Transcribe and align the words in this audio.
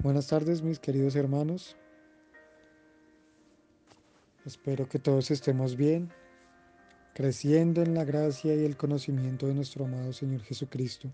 Buenas 0.00 0.28
tardes 0.28 0.62
mis 0.62 0.78
queridos 0.78 1.16
hermanos. 1.16 1.76
Espero 4.46 4.88
que 4.88 5.00
todos 5.00 5.32
estemos 5.32 5.74
bien, 5.74 6.12
creciendo 7.14 7.82
en 7.82 7.94
la 7.94 8.04
gracia 8.04 8.54
y 8.54 8.64
el 8.64 8.76
conocimiento 8.76 9.48
de 9.48 9.54
nuestro 9.54 9.86
amado 9.86 10.12
Señor 10.12 10.42
Jesucristo. 10.42 11.08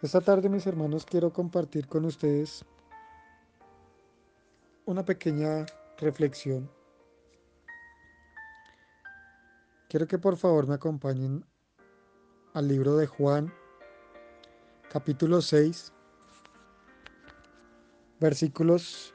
Esta 0.00 0.22
tarde 0.22 0.48
mis 0.48 0.66
hermanos 0.66 1.04
quiero 1.04 1.30
compartir 1.30 1.86
con 1.88 2.06
ustedes 2.06 2.64
una 4.86 5.04
pequeña 5.04 5.66
reflexión. 5.98 6.70
Quiero 9.90 10.06
que 10.08 10.16
por 10.16 10.38
favor 10.38 10.66
me 10.66 10.76
acompañen 10.76 11.44
al 12.54 12.66
libro 12.66 12.96
de 12.96 13.06
Juan, 13.06 13.52
capítulo 14.90 15.42
6, 15.42 15.92
versículos 18.20 19.14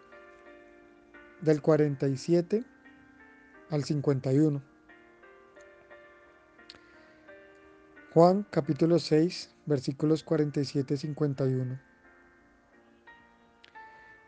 del 1.41 1.61
47 1.61 2.63
al 3.69 3.83
51. 3.83 4.61
Juan 8.13 8.45
capítulo 8.51 8.99
6 8.99 9.55
versículos 9.65 10.23
47 10.23 10.93
y 10.93 10.97
51. 10.97 11.79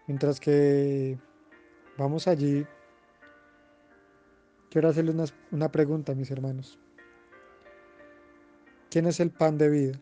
Mientras 0.08 0.40
que 0.40 1.18
vamos 1.98 2.28
allí, 2.28 2.66
quiero 4.70 4.90
hacerle 4.90 5.12
una, 5.12 5.26
una 5.52 5.72
pregunta 5.72 6.16
mis 6.16 6.32
hermanos. 6.32 6.80
¿Quién 8.90 9.06
es 9.08 9.20
el 9.20 9.32
pan 9.32 9.58
de 9.58 9.70
vida? 9.70 10.00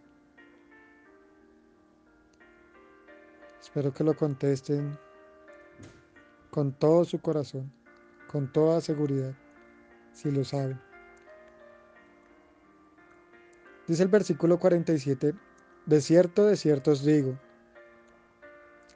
Espero 3.72 3.94
que 3.94 4.04
lo 4.04 4.14
contesten 4.18 5.00
con 6.50 6.74
todo 6.74 7.06
su 7.06 7.22
corazón, 7.22 7.72
con 8.30 8.52
toda 8.52 8.82
seguridad, 8.82 9.34
si 10.12 10.30
lo 10.30 10.44
saben. 10.44 10.78
Dice 13.88 14.04
el 14.04 14.10
versículo 14.10 14.60
47, 14.60 15.34
de 15.86 16.02
cierto, 16.02 16.48
de 16.48 16.58
cierto 16.58 16.92
os 16.92 17.06
digo, 17.06 17.40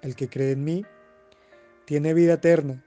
el 0.02 0.13
que 0.13 0.27
cree 0.27 0.52
en 0.52 0.66
mí 0.66 0.85
tiene 1.85 2.13
vida 2.13 2.33
eterna. 2.33 2.83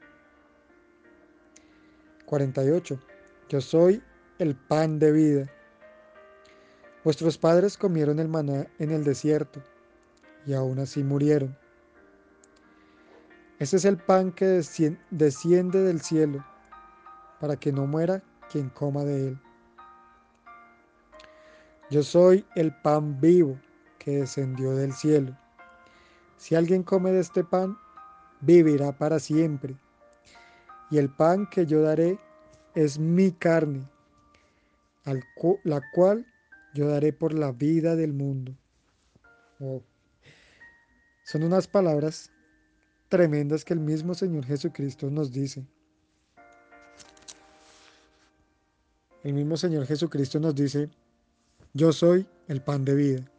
48. 2.26 3.00
Yo 3.48 3.60
soy 3.62 4.02
el 4.38 4.56
pan 4.56 4.98
de 4.98 5.10
vida. 5.10 5.46
Vuestros 7.02 7.38
padres 7.38 7.78
comieron 7.78 8.18
el 8.18 8.28
maná 8.28 8.66
en 8.78 8.90
el 8.90 9.04
desierto 9.04 9.62
y 10.44 10.52
aún 10.52 10.80
así 10.80 11.02
murieron. 11.02 11.56
Ese 13.58 13.76
es 13.76 13.84
el 13.84 13.96
pan 13.96 14.30
que 14.30 14.62
desciende 15.10 15.82
del 15.82 16.00
cielo, 16.00 16.44
para 17.40 17.56
que 17.56 17.72
no 17.72 17.86
muera 17.86 18.22
quien 18.50 18.68
coma 18.70 19.02
de 19.04 19.28
él. 19.28 19.40
Yo 21.90 22.04
soy 22.04 22.46
el 22.54 22.72
pan 22.82 23.20
vivo 23.20 23.58
que 23.98 24.20
descendió 24.20 24.76
del 24.76 24.92
cielo. 24.92 25.36
Si 26.36 26.54
alguien 26.54 26.84
come 26.84 27.10
de 27.10 27.20
este 27.20 27.42
pan, 27.42 27.76
vivirá 28.42 28.92
para 28.92 29.18
siempre. 29.18 29.76
Y 30.90 30.98
el 30.98 31.10
pan 31.10 31.48
que 31.50 31.66
yo 31.66 31.82
daré 31.82 32.18
es 32.76 32.98
mi 32.98 33.32
carne, 33.32 33.88
la 35.64 35.82
cual 35.94 36.24
yo 36.74 36.88
daré 36.88 37.12
por 37.12 37.34
la 37.34 37.50
vida 37.50 37.96
del 37.96 38.12
mundo. 38.12 38.54
Oh. 39.58 39.82
Son 41.24 41.42
unas 41.42 41.66
palabras 41.66 42.30
tremendas 43.08 43.64
que 43.64 43.74
el 43.74 43.80
mismo 43.80 44.14
Señor 44.14 44.44
Jesucristo 44.44 45.10
nos 45.10 45.32
dice. 45.32 45.66
El 49.24 49.34
mismo 49.34 49.56
Señor 49.56 49.86
Jesucristo 49.86 50.38
nos 50.38 50.54
dice, 50.54 50.88
yo 51.74 51.92
soy 51.92 52.26
el 52.46 52.62
pan 52.62 52.84
de 52.84 52.94
vida. 52.94 53.32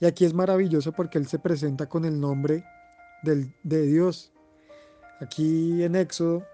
Y 0.00 0.06
aquí 0.06 0.24
es 0.24 0.34
maravilloso 0.34 0.92
porque 0.92 1.18
Él 1.18 1.26
se 1.26 1.38
presenta 1.38 1.88
con 1.88 2.04
el 2.04 2.20
nombre 2.20 2.64
de 3.22 3.86
Dios. 3.86 4.32
Aquí 5.20 5.84
en 5.84 5.94
Éxodo, 5.94 6.44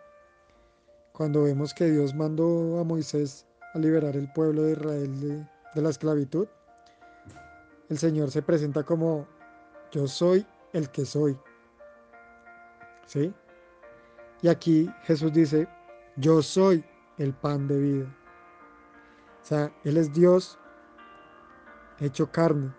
cuando 1.12 1.44
vemos 1.44 1.72
que 1.72 1.90
Dios 1.90 2.14
mandó 2.14 2.78
a 2.78 2.84
Moisés 2.84 3.46
a 3.72 3.78
liberar 3.78 4.16
el 4.16 4.30
pueblo 4.32 4.62
de 4.62 4.72
Israel 4.72 5.20
de, 5.20 5.48
de 5.74 5.82
la 5.82 5.88
esclavitud, 5.88 6.46
el 7.88 7.98
Señor 7.98 8.30
se 8.30 8.42
presenta 8.42 8.82
como 8.82 9.26
yo 9.90 10.06
soy 10.06 10.46
el 10.74 10.90
que 10.90 11.06
soy. 11.06 11.38
¿Sí? 13.08 13.34
Y 14.42 14.48
aquí 14.48 14.88
Jesús 15.04 15.32
dice, 15.32 15.66
yo 16.16 16.42
soy 16.42 16.84
el 17.16 17.32
pan 17.32 17.66
de 17.66 17.78
vida. 17.78 18.16
O 19.42 19.44
sea, 19.44 19.72
Él 19.82 19.96
es 19.96 20.12
Dios 20.12 20.58
hecho 22.00 22.30
carne. 22.30 22.70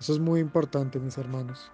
Eso 0.00 0.12
es 0.12 0.18
muy 0.18 0.40
importante, 0.40 0.98
mis 0.98 1.16
hermanos. 1.18 1.70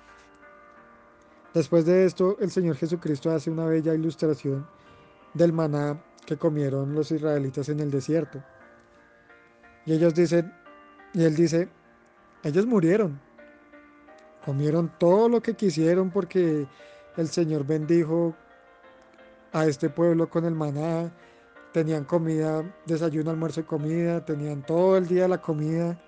Después 1.55 1.87
de 1.87 2.05
esto, 2.05 2.37
el 2.39 2.51
Señor 2.51 2.77
Jesucristo 2.77 3.31
hace 3.31 3.51
una 3.51 3.65
bella 3.65 3.95
ilustración 3.95 4.69
del 5.33 5.55
maná 5.55 6.05
que 6.27 6.37
comieron 6.37 6.95
los 6.95 7.11
israelitas 7.13 7.71
en 7.71 7.81
el 7.81 7.91
desierto. 7.91 8.45
Y 9.87 9.95
ellos 9.95 10.15
dicen, 10.15 10.53
y 11.15 11.25
él 11.25 11.35
dice, 11.35 11.71
ellos 12.43 12.67
murieron, 12.67 13.21
Comieron 14.45 14.93
todo 14.99 15.29
lo 15.31 15.41
que 15.41 15.55
quisieron 15.55 16.11
porque 16.11 16.67
el 17.17 17.29
Señor 17.29 17.65
bendijo 17.65 18.35
a 19.53 19.65
este 19.65 19.89
pueblo 19.89 20.29
con 20.29 20.45
el 20.45 20.55
maná. 20.55 21.11
Tenían 21.73 22.05
comida, 22.05 22.63
desayuno, 22.85 23.31
almuerzo 23.31 23.61
y 23.61 23.65
comida. 23.65 24.25
Tenían 24.25 24.65
todo 24.67 24.99
el 24.99 25.09
día 25.09 25.29
la 25.29 25.41
comida. 25.41 25.99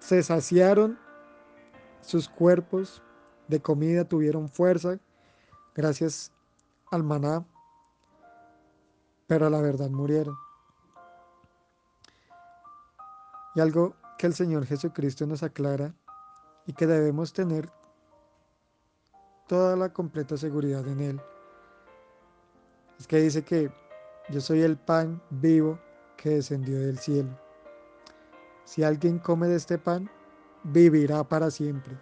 Se 0.00 0.22
saciaron 0.22 0.98
sus 2.02 2.28
cuerpos 2.28 3.02
de 3.48 3.62
comida, 3.62 4.04
tuvieron 4.04 4.48
fuerza 4.50 4.98
gracias 5.74 6.30
al 6.90 7.04
maná. 7.04 7.46
Pero 9.26 9.46
a 9.46 9.50
la 9.50 9.62
verdad 9.62 9.88
murieron. 9.88 10.36
Y 13.54 13.60
algo 13.60 13.96
que 14.18 14.26
el 14.26 14.34
Señor 14.34 14.66
Jesucristo 14.66 15.26
nos 15.26 15.42
aclara 15.42 15.94
y 16.66 16.72
que 16.72 16.86
debemos 16.86 17.32
tener 17.32 17.70
toda 19.46 19.76
la 19.76 19.92
completa 19.92 20.36
seguridad 20.36 20.86
en 20.88 21.00
Él. 21.00 21.20
Es 22.98 23.06
que 23.06 23.18
dice 23.18 23.42
que 23.42 23.70
yo 24.30 24.40
soy 24.40 24.62
el 24.62 24.76
pan 24.76 25.20
vivo 25.30 25.78
que 26.16 26.30
descendió 26.30 26.80
del 26.80 26.98
cielo. 26.98 27.30
Si 28.64 28.82
alguien 28.82 29.18
come 29.18 29.48
de 29.48 29.56
este 29.56 29.78
pan, 29.78 30.10
vivirá 30.62 31.22
para 31.24 31.50
siempre. 31.50 31.98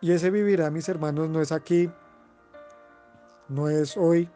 Y 0.00 0.12
ese 0.12 0.30
vivirá, 0.30 0.70
mis 0.70 0.88
hermanos, 0.88 1.28
no 1.28 1.40
es 1.40 1.52
aquí, 1.52 1.90
no 3.48 3.68
es 3.68 3.96
hoy, 3.96 4.28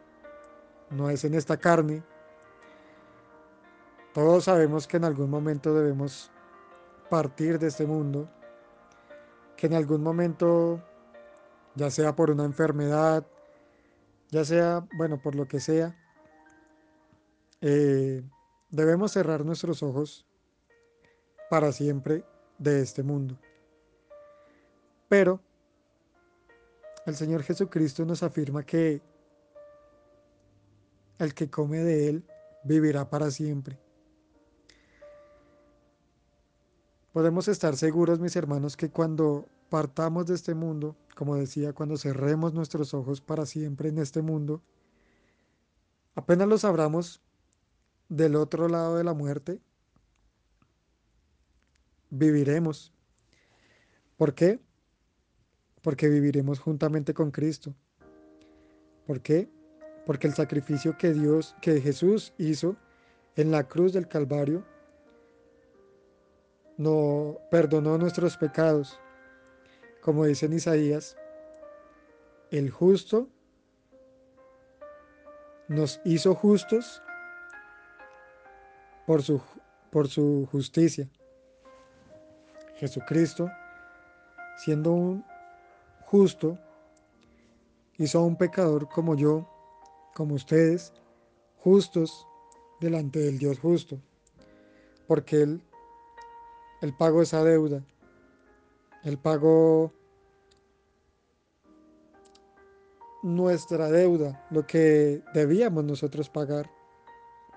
no 0.89 1.09
es 1.09 1.23
en 1.25 1.33
esta 1.33 1.57
carne. 1.57 2.03
Todos 4.13 4.45
sabemos 4.45 4.87
que 4.87 4.97
en 4.97 5.05
algún 5.05 5.29
momento 5.29 5.73
debemos 5.73 6.31
partir 7.11 7.59
de 7.59 7.67
este 7.67 7.85
mundo, 7.85 8.29
que 9.57 9.67
en 9.67 9.73
algún 9.73 10.01
momento, 10.01 10.81
ya 11.75 11.91
sea 11.91 12.15
por 12.15 12.31
una 12.31 12.45
enfermedad, 12.45 13.27
ya 14.29 14.45
sea, 14.45 14.87
bueno, 14.93 15.21
por 15.21 15.35
lo 15.35 15.45
que 15.45 15.59
sea, 15.59 15.93
eh, 17.59 18.23
debemos 18.69 19.11
cerrar 19.11 19.43
nuestros 19.43 19.83
ojos 19.83 20.25
para 21.49 21.73
siempre 21.73 22.23
de 22.57 22.81
este 22.81 23.03
mundo. 23.03 23.37
Pero 25.09 25.41
el 27.05 27.15
Señor 27.17 27.43
Jesucristo 27.43 28.05
nos 28.05 28.23
afirma 28.23 28.63
que 28.65 29.01
el 31.19 31.33
que 31.33 31.49
come 31.49 31.79
de 31.79 32.07
Él 32.07 32.23
vivirá 32.63 33.09
para 33.09 33.29
siempre. 33.31 33.77
Podemos 37.11 37.49
estar 37.49 37.75
seguros, 37.75 38.19
mis 38.19 38.35
hermanos, 38.37 38.77
que 38.77 38.89
cuando 38.89 39.49
partamos 39.69 40.27
de 40.27 40.35
este 40.35 40.55
mundo, 40.55 40.95
como 41.15 41.35
decía, 41.35 41.73
cuando 41.73 41.97
cerremos 41.97 42.53
nuestros 42.53 42.93
ojos 42.93 43.19
para 43.19 43.45
siempre 43.45 43.89
en 43.89 43.97
este 43.97 44.21
mundo, 44.21 44.61
apenas 46.15 46.47
los 46.47 46.63
abramos 46.63 47.21
del 48.07 48.35
otro 48.35 48.69
lado 48.69 48.95
de 48.95 49.03
la 49.03 49.13
muerte, 49.13 49.59
viviremos. 52.09 52.93
¿Por 54.15 54.33
qué? 54.33 54.61
Porque 55.81 56.07
viviremos 56.07 56.59
juntamente 56.59 57.13
con 57.13 57.31
Cristo. 57.31 57.73
¿Por 59.05 59.21
qué? 59.21 59.49
Porque 60.05 60.27
el 60.27 60.33
sacrificio 60.33 60.97
que 60.97 61.11
Dios, 61.11 61.55
que 61.61 61.81
Jesús 61.81 62.33
hizo 62.37 62.77
en 63.35 63.51
la 63.51 63.67
cruz 63.67 63.91
del 63.91 64.07
Calvario, 64.07 64.65
no 66.81 67.37
perdonó 67.51 67.97
nuestros 67.97 68.37
pecados. 68.37 68.99
Como 70.01 70.25
dice 70.25 70.47
en 70.47 70.53
Isaías, 70.53 71.15
el 72.49 72.71
justo 72.71 73.27
nos 75.67 76.01
hizo 76.03 76.33
justos 76.33 77.01
por 79.05 79.21
su, 79.21 79.41
por 79.91 80.07
su 80.07 80.47
justicia. 80.51 81.07
Jesucristo, 82.77 83.49
siendo 84.57 84.91
un 84.91 85.23
justo, 86.05 86.57
hizo 87.97 88.19
a 88.19 88.25
un 88.25 88.35
pecador 88.35 88.89
como 88.89 89.15
yo, 89.15 89.47
como 90.15 90.33
ustedes, 90.33 90.93
justos 91.57 92.27
delante 92.79 93.19
del 93.19 93.37
Dios 93.37 93.59
justo, 93.59 94.01
porque 95.07 95.43
Él, 95.43 95.61
Él 96.81 96.93
pagó 96.93 97.21
esa 97.21 97.43
deuda, 97.43 97.83
Él 99.03 99.17
pagó 99.17 99.93
nuestra 103.23 103.89
deuda, 103.89 104.45
lo 104.49 104.65
que 104.65 105.21
debíamos 105.33 105.83
nosotros 105.83 106.29
pagar 106.29 106.69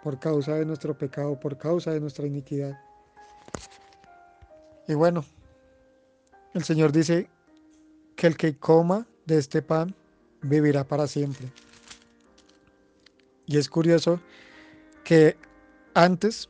por 0.02 0.18
causa 0.18 0.54
de 0.56 0.66
nuestro 0.66 0.96
pecado, 0.96 1.40
por 1.40 1.56
causa 1.56 1.90
de 1.92 2.00
nuestra 2.00 2.26
iniquidad. 2.26 2.78
Y 4.86 4.92
bueno, 4.92 5.24
el 6.52 6.62
Señor 6.62 6.92
dice 6.92 7.30
que 8.14 8.26
el 8.26 8.36
que 8.36 8.58
coma 8.58 9.06
de 9.24 9.38
este 9.38 9.62
pan 9.62 9.94
vivirá 10.42 10.84
para 10.84 11.06
siempre. 11.06 11.50
Y 13.46 13.56
es 13.56 13.68
curioso 13.68 14.20
que 15.04 15.36
antes 15.94 16.48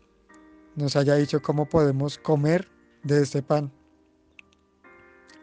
nos 0.77 0.97
haya 0.97 1.15
dicho 1.15 1.41
cómo 1.41 1.69
podemos 1.69 2.19
comer 2.19 2.69
de 3.03 3.23
este 3.23 3.43
pan. 3.43 3.71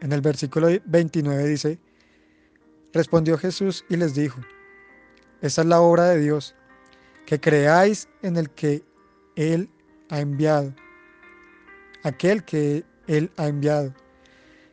En 0.00 0.12
el 0.12 0.20
versículo 0.20 0.68
29 0.84 1.46
dice, 1.46 1.78
respondió 2.92 3.38
Jesús 3.38 3.84
y 3.88 3.96
les 3.96 4.14
dijo, 4.14 4.40
esta 5.40 5.62
es 5.62 5.66
la 5.66 5.80
obra 5.80 6.06
de 6.06 6.20
Dios, 6.20 6.54
que 7.26 7.40
creáis 7.40 8.08
en 8.22 8.36
el 8.36 8.50
que 8.50 8.82
Él 9.36 9.70
ha 10.10 10.20
enviado, 10.20 10.74
aquel 12.02 12.44
que 12.44 12.84
Él 13.06 13.30
ha 13.36 13.46
enviado, 13.46 13.94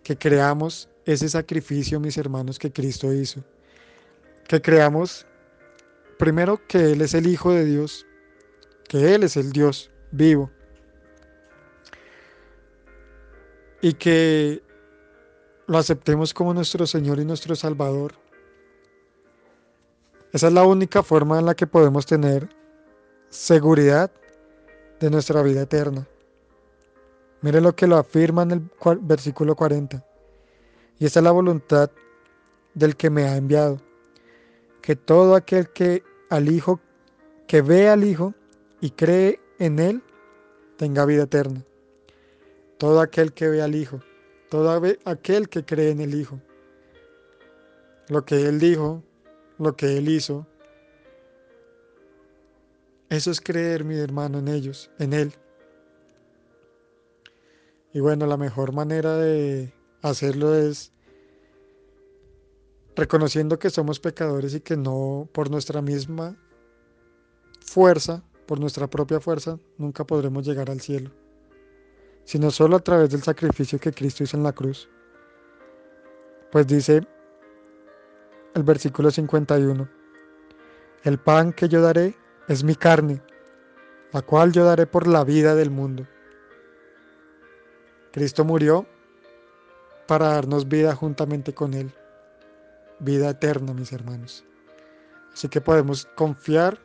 que 0.04 0.18
creamos 0.18 0.90
ese 1.06 1.30
sacrificio, 1.30 2.00
mis 2.00 2.18
hermanos, 2.18 2.58
que 2.58 2.72
Cristo 2.72 3.14
hizo, 3.14 3.44
que 4.48 4.62
creamos 4.62 5.26
primero 6.18 6.60
que 6.68 6.92
Él 6.92 7.02
es 7.02 7.14
el 7.14 7.28
Hijo 7.28 7.54
de 7.54 7.66
Dios, 7.66 8.06
que 8.88 9.14
Él 9.14 9.24
es 9.24 9.38
el 9.38 9.52
Dios 9.52 9.92
vivo, 10.12 10.50
y 13.82 13.94
que 13.94 14.62
lo 15.68 15.78
aceptemos 15.78 16.34
como 16.34 16.54
nuestro 16.54 16.86
Señor 16.88 17.20
y 17.20 17.26
nuestro 17.26 17.56
Salvador. 17.56 18.14
Esa 20.34 20.48
es 20.48 20.54
la 20.54 20.64
única 20.64 21.04
forma 21.04 21.40
en 21.40 21.46
la 21.46 21.56
que 21.56 21.68
podemos 21.68 22.06
tener 22.06 22.50
seguridad 23.30 24.12
de 25.00 25.10
nuestra 25.10 25.42
vida 25.44 25.62
eterna. 25.62 26.08
Mire 27.42 27.62
lo 27.62 27.76
que 27.76 27.88
lo 27.88 27.98
afirma 27.98 28.44
en 28.44 28.52
el 28.52 28.70
versículo 29.02 29.56
40. 29.56 30.04
Y 31.00 31.06
esta 31.06 31.20
es 31.20 31.24
la 31.24 31.32
voluntad 31.32 31.90
del 32.74 32.96
que 32.96 33.10
me 33.10 33.24
ha 33.24 33.38
enviado, 33.38 33.80
que 34.82 34.96
todo 34.96 35.36
aquel 35.36 35.70
que 35.70 36.04
al 36.30 36.50
Hijo, 36.50 36.80
que 37.48 37.62
ve 37.62 37.90
al 37.90 38.04
Hijo 38.04 38.34
y 38.82 38.92
cree 38.92 39.40
en 39.60 39.80
Él, 39.80 40.02
tenga 40.78 41.06
vida 41.06 41.24
eterna. 41.24 41.64
Todo 42.78 43.02
aquel 43.02 43.34
que 43.34 43.50
ve 43.50 43.62
al 43.62 43.76
Hijo 43.76 44.00
todo 44.50 44.72
aquel 45.06 45.48
que 45.48 45.64
cree 45.64 45.92
en 45.92 46.02
el 46.02 46.16
Hijo. 46.16 46.42
Lo 48.08 48.26
que 48.26 48.48
Él 48.48 48.60
dijo, 48.60 49.04
lo 49.60 49.76
que 49.76 49.98
Él 49.98 50.10
hizo, 50.10 50.48
eso 53.10 53.32
es 53.32 53.40
creer, 53.40 53.84
mi 53.84 53.98
hermano, 53.98 54.40
en 54.40 54.48
ellos, 54.48 54.90
en 55.00 55.14
Él. 55.14 55.34
Y 57.94 58.00
bueno, 58.00 58.26
la 58.26 58.38
mejor 58.38 58.72
manera 58.72 59.18
de 59.18 59.74
hacerlo 60.02 60.56
es 60.56 60.92
reconociendo 62.96 63.58
que 63.58 63.70
somos 63.70 64.00
pecadores 64.00 64.54
y 64.54 64.62
que 64.62 64.78
no 64.78 65.30
por 65.32 65.50
nuestra 65.50 65.82
misma 65.82 66.38
fuerza, 67.62 68.24
por 68.50 68.60
nuestra 68.60 68.88
propia 68.88 69.20
fuerza, 69.20 69.60
nunca 69.78 70.04
podremos 70.04 70.46
llegar 70.46 70.70
al 70.70 70.82
cielo 70.82 71.12
sino 72.30 72.52
solo 72.52 72.76
a 72.76 72.80
través 72.80 73.10
del 73.10 73.24
sacrificio 73.24 73.80
que 73.80 73.92
Cristo 73.92 74.24
hizo 74.24 74.38
en 74.38 74.44
la 74.44 74.54
cruz. 74.54 74.88
Pues 76.52 76.68
dice 76.68 77.02
el 78.54 78.62
versículo 78.62 79.10
51, 79.10 79.90
el 81.06 81.18
pan 81.18 81.54
que 81.54 81.68
yo 81.68 81.82
daré 81.82 82.16
es 82.48 82.64
mi 82.64 82.76
carne, 82.76 83.20
la 84.14 84.22
cual 84.22 84.52
yo 84.52 84.64
daré 84.64 84.86
por 84.86 85.08
la 85.08 85.24
vida 85.24 85.56
del 85.56 85.72
mundo. 85.72 86.06
Cristo 88.12 88.46
murió 88.46 88.86
para 90.08 90.28
darnos 90.28 90.68
vida 90.68 90.94
juntamente 90.94 91.56
con 91.56 91.74
Él, 91.74 91.92
vida 93.00 93.32
eterna, 93.32 93.74
mis 93.74 93.92
hermanos. 93.92 94.46
Así 95.34 95.50
que 95.50 95.62
podemos 95.62 96.06
confiar 96.16 96.80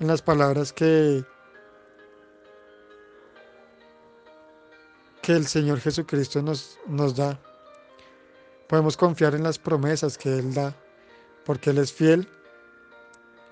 en 0.00 0.06
las 0.06 0.22
palabras 0.22 0.72
que 0.72 1.24
que 5.22 5.32
el 5.32 5.46
Señor 5.46 5.80
Jesucristo 5.80 6.40
nos, 6.40 6.78
nos 6.86 7.14
da. 7.14 7.38
Podemos 8.66 8.96
confiar 8.96 9.34
en 9.34 9.42
las 9.42 9.58
promesas 9.58 10.16
que 10.16 10.38
Él 10.38 10.54
da, 10.54 10.74
porque 11.44 11.70
Él 11.70 11.78
es 11.78 11.92
fiel 11.92 12.26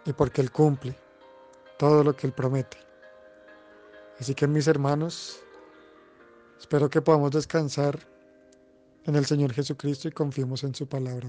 y 0.07 0.13
porque 0.15 0.41
Él 0.41 0.51
cumple 0.51 0.97
todo 1.79 2.03
lo 2.03 2.17
que 2.17 2.27
Él 2.27 2.33
promete. 2.33 2.79
Así 4.19 4.35
que 4.35 4.47
mis 4.47 4.67
hermanos, 4.67 5.41
espero 6.59 6.89
que 6.89 7.03
podamos 7.03 7.33
descansar 7.33 7.99
en 9.05 9.15
el 9.15 9.27
Señor 9.27 9.53
Jesucristo 9.53 10.09
y 10.09 10.13
confiemos 10.13 10.65
en 10.65 10.75
su 10.75 10.89
palabra. 10.89 11.29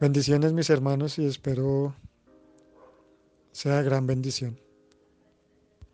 Bendiciones 0.00 0.52
mis 0.54 0.70
hermanos 0.70 1.18
y 1.18 1.26
espero 1.26 1.94
sea 3.54 3.82
gran 3.82 4.06
bendición. 4.06 4.58